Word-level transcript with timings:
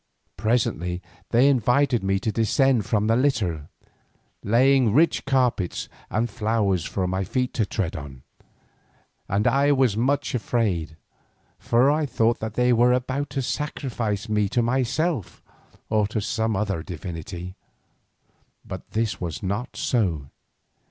Presently 0.35 0.99
they 1.29 1.47
invited 1.47 2.03
me 2.03 2.17
to 2.21 2.31
descend 2.31 2.87
from 2.87 3.05
the 3.05 3.15
litter, 3.15 3.69
laying 4.43 4.93
rich 4.93 5.25
carpets 5.25 5.89
and 6.09 6.27
flowers 6.27 6.83
for 6.85 7.05
my 7.05 7.23
feet 7.23 7.53
to 7.53 7.67
tread 7.67 7.95
on, 7.95 8.23
and 9.29 9.45
I 9.45 9.71
was 9.71 9.95
much 9.95 10.33
afraid, 10.33 10.97
for 11.59 11.91
I 11.91 12.07
thought 12.07 12.39
that 12.39 12.55
they 12.55 12.73
were 12.73 12.93
about 12.93 13.29
to 13.29 13.43
sacrifice 13.43 14.27
me 14.27 14.49
to 14.49 14.63
myself 14.63 15.43
or 15.87 16.07
some 16.19 16.55
other 16.55 16.81
divinity. 16.81 17.53
But 18.65 18.89
this 18.93 19.21
was 19.21 19.43
not 19.43 19.77
so. 19.77 20.29